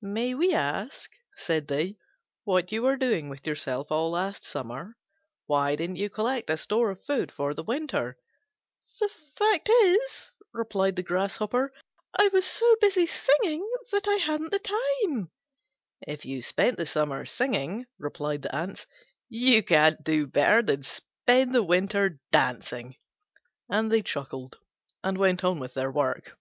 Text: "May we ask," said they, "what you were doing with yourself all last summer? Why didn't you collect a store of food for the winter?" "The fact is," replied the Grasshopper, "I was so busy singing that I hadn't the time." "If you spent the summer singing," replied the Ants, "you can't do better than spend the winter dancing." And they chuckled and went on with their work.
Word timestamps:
"May 0.00 0.32
we 0.32 0.54
ask," 0.54 1.10
said 1.36 1.66
they, 1.66 1.96
"what 2.44 2.70
you 2.70 2.82
were 2.82 2.96
doing 2.96 3.28
with 3.28 3.44
yourself 3.48 3.90
all 3.90 4.12
last 4.12 4.44
summer? 4.44 4.96
Why 5.46 5.74
didn't 5.74 5.96
you 5.96 6.08
collect 6.08 6.48
a 6.50 6.56
store 6.56 6.92
of 6.92 7.04
food 7.04 7.32
for 7.32 7.52
the 7.52 7.64
winter?" 7.64 8.16
"The 9.00 9.10
fact 9.36 9.68
is," 9.68 10.30
replied 10.52 10.94
the 10.94 11.02
Grasshopper, 11.02 11.72
"I 12.16 12.28
was 12.28 12.46
so 12.46 12.76
busy 12.80 13.06
singing 13.06 13.68
that 13.90 14.06
I 14.06 14.18
hadn't 14.22 14.52
the 14.52 14.60
time." 14.60 15.32
"If 16.06 16.24
you 16.24 16.42
spent 16.42 16.76
the 16.76 16.86
summer 16.86 17.24
singing," 17.24 17.86
replied 17.98 18.42
the 18.42 18.54
Ants, 18.54 18.86
"you 19.28 19.64
can't 19.64 20.04
do 20.04 20.28
better 20.28 20.62
than 20.62 20.84
spend 20.84 21.52
the 21.52 21.64
winter 21.64 22.20
dancing." 22.30 22.94
And 23.68 23.90
they 23.90 24.02
chuckled 24.02 24.60
and 25.02 25.18
went 25.18 25.42
on 25.42 25.58
with 25.58 25.74
their 25.74 25.90
work. 25.90 26.36